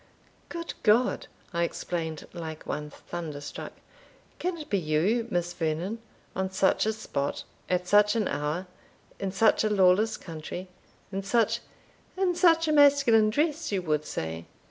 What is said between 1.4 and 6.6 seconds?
I exclaimed, like one thunderstruck, "can it be you, Miss Vernon, on